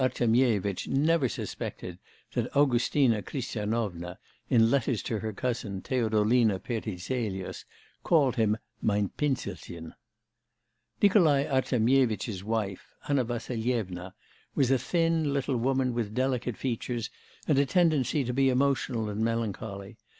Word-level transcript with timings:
But 0.01 0.19
Nikolai 0.19 0.21
Artemyevitch 0.21 0.87
never 0.87 1.29
suspected 1.29 1.99
that 2.33 2.55
Augustina 2.57 3.21
Christianovna, 3.21 4.17
in 4.49 4.71
letters 4.71 5.03
to 5.03 5.19
her 5.19 5.31
cousin, 5.31 5.79
Theodolina 5.83 6.57
Peterzelius, 6.57 7.65
called 8.01 8.35
him 8.35 8.57
Mein 8.81 9.09
Pinselchen. 9.15 9.93
Nikolai 11.03 11.43
Artemyevitch's 11.45 12.43
wife, 12.43 12.95
Anna 13.07 13.23
Vassilyevna, 13.25 14.15
was 14.55 14.71
a 14.71 14.79
thin, 14.79 15.33
little 15.35 15.57
woman 15.57 15.93
with 15.93 16.15
delicate 16.15 16.57
features, 16.57 17.11
and 17.47 17.59
a 17.59 17.67
tendency 17.67 18.23
to 18.23 18.33
be 18.33 18.49
emotional 18.49 19.07
and 19.07 19.23
melancholy. 19.23 19.99